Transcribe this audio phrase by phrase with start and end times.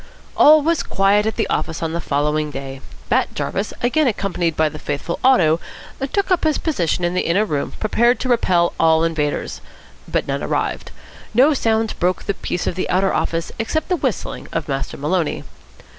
[0.35, 2.81] All was quiet at the office on the following day.
[3.07, 5.59] Bat Jarvis, again accompanied by the faithful Otto,
[6.11, 9.61] took up his position in the inner room, prepared to repel all invaders;
[10.07, 10.89] but none arrived.
[11.35, 15.43] No sounds broke the peace of the outer office except the whistling of Master Maloney.